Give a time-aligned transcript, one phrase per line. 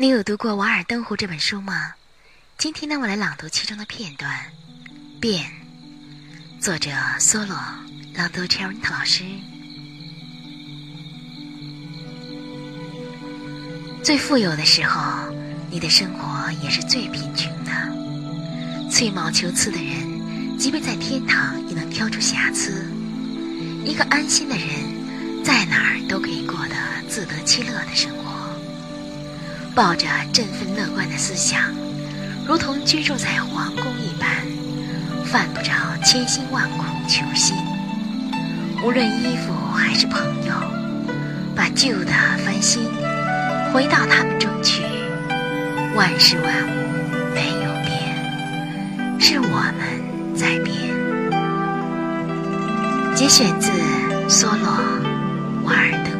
[0.00, 1.92] 你有读过《瓦尔登湖》这本书吗？
[2.56, 4.32] 今天呢，我来朗读其中的片段。
[5.20, 5.44] 变，
[6.58, 7.54] 作者梭罗，
[8.14, 9.24] 朗读 c h e r i t 老师。
[14.02, 15.30] 最富有的时候，
[15.70, 18.90] 你的生活也是最贫穷的。
[18.90, 22.90] 吹毛求疵的人，即便在天堂也能挑出瑕疵。
[23.84, 26.74] 一个安心的人，在哪儿都可以过得
[27.06, 28.29] 自得其乐的生活。
[29.80, 31.58] 抱着振奋乐观的思想，
[32.46, 34.28] 如同居住在皇宫一般，
[35.24, 35.72] 犯不着
[36.04, 37.56] 千辛万苦求新。
[38.84, 40.52] 无论衣服还是朋友，
[41.56, 42.12] 把旧的
[42.44, 42.90] 翻新，
[43.72, 44.82] 回到他们中去。
[45.96, 46.70] 万事万物
[47.34, 50.76] 没有变，是我们在变。
[53.16, 53.70] 节选自
[54.28, 54.68] 梭罗
[55.64, 56.19] 《瓦尔登